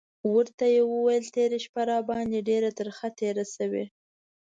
[0.35, 3.85] ورته یې وویل: تېره شپه راباندې ډېره ترخه تېره شوې.